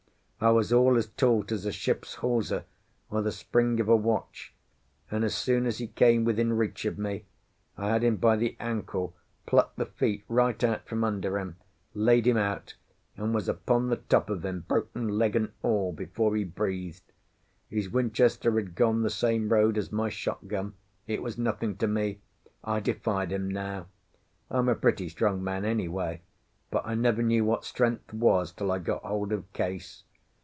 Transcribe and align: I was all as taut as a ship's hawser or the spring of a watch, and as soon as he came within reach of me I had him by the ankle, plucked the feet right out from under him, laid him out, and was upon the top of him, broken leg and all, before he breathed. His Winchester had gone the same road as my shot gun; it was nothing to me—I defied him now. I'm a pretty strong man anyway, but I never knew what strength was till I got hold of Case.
I 0.43 0.49
was 0.49 0.73
all 0.73 0.97
as 0.97 1.05
taut 1.05 1.51
as 1.51 1.67
a 1.67 1.71
ship's 1.71 2.15
hawser 2.15 2.65
or 3.11 3.21
the 3.21 3.31
spring 3.31 3.79
of 3.79 3.87
a 3.87 3.95
watch, 3.95 4.55
and 5.11 5.23
as 5.23 5.35
soon 5.35 5.67
as 5.67 5.77
he 5.77 5.85
came 5.85 6.23
within 6.25 6.53
reach 6.53 6.83
of 6.85 6.97
me 6.97 7.25
I 7.77 7.89
had 7.89 8.03
him 8.03 8.15
by 8.15 8.37
the 8.37 8.57
ankle, 8.59 9.15
plucked 9.45 9.77
the 9.77 9.85
feet 9.85 10.23
right 10.27 10.63
out 10.63 10.87
from 10.87 11.03
under 11.03 11.37
him, 11.37 11.57
laid 11.93 12.25
him 12.25 12.37
out, 12.37 12.73
and 13.15 13.35
was 13.35 13.47
upon 13.47 13.89
the 13.89 13.97
top 13.97 14.31
of 14.31 14.43
him, 14.43 14.65
broken 14.67 15.09
leg 15.09 15.35
and 15.35 15.51
all, 15.61 15.93
before 15.93 16.35
he 16.35 16.43
breathed. 16.43 17.03
His 17.69 17.89
Winchester 17.91 18.51
had 18.55 18.73
gone 18.73 19.03
the 19.03 19.11
same 19.11 19.47
road 19.49 19.77
as 19.77 19.91
my 19.91 20.09
shot 20.09 20.47
gun; 20.47 20.73
it 21.05 21.21
was 21.21 21.37
nothing 21.37 21.75
to 21.77 21.87
me—I 21.87 22.79
defied 22.79 23.31
him 23.31 23.47
now. 23.47 23.89
I'm 24.49 24.69
a 24.69 24.73
pretty 24.73 25.07
strong 25.09 25.43
man 25.43 25.65
anyway, 25.65 26.23
but 26.71 26.81
I 26.83 26.95
never 26.95 27.21
knew 27.21 27.45
what 27.45 27.63
strength 27.63 28.11
was 28.11 28.51
till 28.51 28.71
I 28.71 28.79
got 28.79 29.03
hold 29.03 29.31
of 29.31 29.53
Case. 29.53 30.03